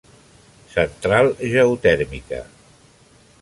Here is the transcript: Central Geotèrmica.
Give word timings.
Central 0.73 1.29
Geotèrmica. 1.51 2.41